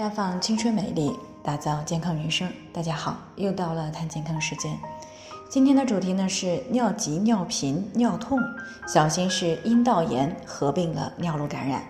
[0.00, 2.50] 绽放青春美丽，打造健康人生。
[2.72, 4.74] 大家好，又到了谈健康时间。
[5.50, 8.38] 今天的主题呢是尿急、尿频、尿痛，
[8.88, 11.82] 小心是阴道炎合并了尿路感染。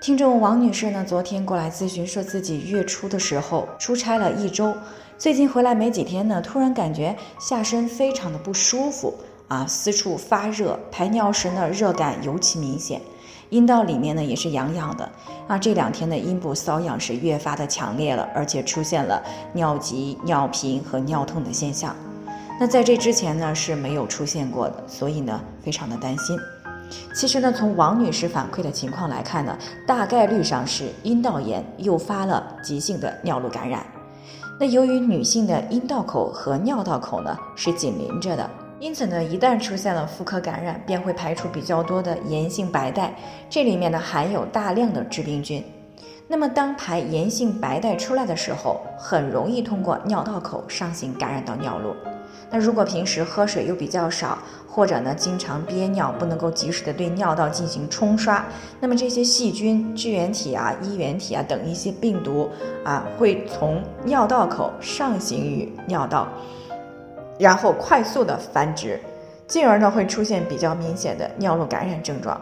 [0.00, 4.74] 听众王女士呢，昨天过来咨询，说自己月初的时候出差了一周，
[5.18, 9.14] 最近回来没几天呢，突然感觉下身非常的不舒服
[9.46, 13.02] 啊，私处发热，排尿时呢热感尤其明显，
[13.50, 15.08] 阴道里面呢也是痒痒的
[15.46, 19.22] 啊，这两天的阴部瘙痒是越发的强烈了，而且出现了
[19.52, 21.94] 尿急、尿频和尿痛的现象。
[22.60, 26.38] 那在这之前呢是没有出现过的，所以呢非常的担心。
[27.14, 33.84] 其实呢，从王女士反馈的情况来看呢，大概率上是阴道炎诱发了急性的尿路感染。
[34.58, 38.48] 那由于女性的阴道口和尿道口呢是紧邻着的，
[38.80, 43.14] 因此呢，一旦出现了妇科感染，便会排出比较多的炎性白带，
[43.50, 45.62] 这里面呢含有大量的致病菌。
[46.26, 51.94] 那么当排炎性白带出来的时候，很容易通过尿道口上行感染到尿路。
[52.50, 58.42] 那如果平时喝水又比较少，或者呢经常憋尿，不能够及时的对尿道进行冲刷，
[58.80, 62.48] 那么这些细菌、支原体啊、衣原体啊等一些病毒
[62.82, 66.26] 啊，会从尿道口上行于尿道，
[67.40, 69.00] 然后快速的繁殖，
[69.48, 72.38] 进而呢会出现比较明显的尿路感染症状。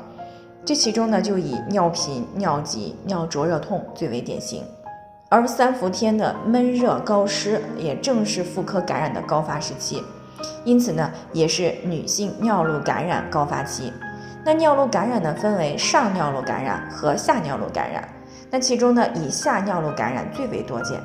[0.64, 4.64] 这其中呢就以尿频、尿急、尿灼热痛最为典型。
[5.30, 10.02] 而三伏天的闷热高湿，也正是妇科感染的高发时期，
[10.64, 13.92] 因此呢，也是女性尿路感染高发期。
[14.44, 18.08] 那尿路感染呢，分为上尿路感染和下尿路感染。
[18.50, 20.98] 那其中呢，以下尿路感染最为多见。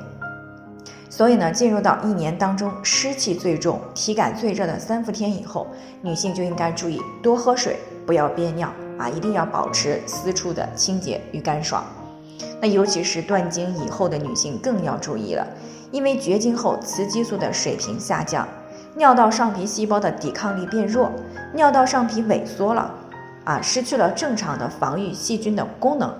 [1.16, 5.64] 所以呢，进入到一年当中湿气最重、体感最热的三伏天以后，
[6.02, 11.84] 女性就应该注意多喝水，不要憋尿啊，一定要保持私处的清洁与干爽。
[12.60, 15.46] 那尤其是断经以后的女性更要注意了，
[15.92, 18.48] 因为绝经后雌激素的水平下降，
[18.96, 21.12] 尿道上皮细胞的抵抗力变弱，
[21.52, 22.92] 尿道上皮萎缩了，
[23.44, 26.12] 啊，失去了正常的防御细菌的功能，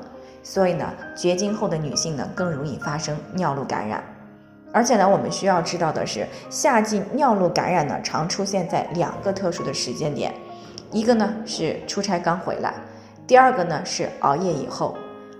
[0.45, 4.01] 所以呢，绝经后的女性呢更容易发生尿路感染。
[4.75, 10.35] 而且呢，我们需要知道的是，夏季尿路感染呢常出现在两个特殊的时间点，
[10.91, 12.75] 一个呢是出差刚回来，
[13.25, 14.97] 第二个呢是熬夜以后。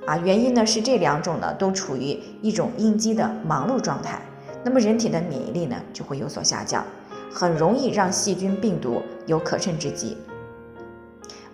[0.06, 4.21] 啊，原因呢是这两种呢都处于一种应激的忙碌状态，
[4.62, 6.84] 那么人体的免疫力呢就会有所下降，
[7.33, 10.16] 很容易让细菌病毒有可乘之机。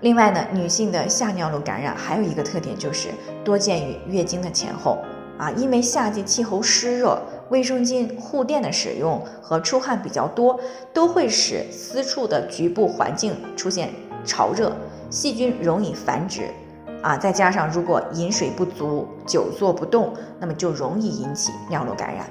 [0.00, 3.10] 另外呢，女性的下尿路感染还有一个特点就是
[3.44, 4.98] 多见于月经的前后
[5.38, 10.58] 啊，因为夏季气候湿热，卫生巾、护垫的使用和出汗比较多，
[10.92, 13.90] 都会使私处的局部环境出现
[14.24, 14.72] 潮热，
[15.10, 16.48] 细菌容易繁殖。
[17.02, 22.26] 啊，再加上如果饮水不足、久坐不动，那么就容易引起尿路感染。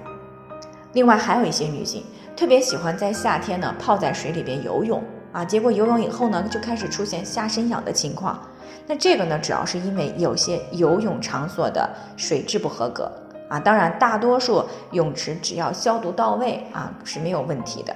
[0.93, 2.03] 另外，还有一些女性
[2.35, 8.39] 特别喜欢在夏天呢泡在水里边游泳啊，结果游泳以后呢就开始出现下身痒的情况。
[8.87, 13.11] 那这个呢主要是因为有些游泳场所的水质不合格
[13.49, 13.59] 啊。
[13.59, 17.95] 当然，大多数泳池只要消毒到位啊是没有问题的。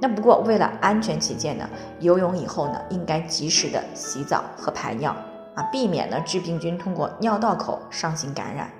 [0.00, 1.68] 那不过为了安全起见呢，
[2.00, 5.14] 游泳以后呢应该及时的洗澡和排尿。
[5.54, 8.70] 啊，避免呢致病菌通过尿道口上行感染。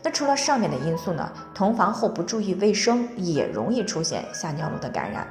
[0.00, 5.26] 那除了上面的因素呢，同房后不注意卫生也容易出现下尿路的感染。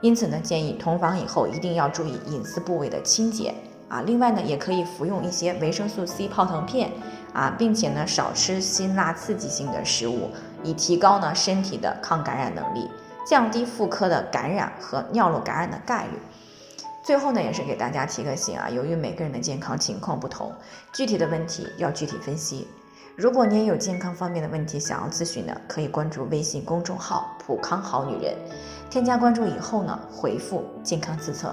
[0.00, 3.54] 因此呢，建议同房以后一定要注意隐私部位的清洁
[3.88, 4.02] 啊。
[4.02, 6.90] 另外呢，也可以服用一些维生素 C 泡腾片
[7.32, 10.30] 啊，并且呢少吃辛辣刺激性的食物，
[10.62, 12.88] 以提高呢身体的抗感染能力，
[13.26, 16.18] 降低妇科的感染和尿路感染的概率。
[17.02, 20.52] 最后呢，也是给大家提个醒啊，由于每个人的健康情况不同，
[20.92, 22.68] 具体的问题要具体分析。
[23.16, 28.32] 如果您有健康方面的问题想要咨询的，可以关注微信公众号“普康好女人”，
[28.90, 31.52] 添加关注以后呢，回复“健康自测”，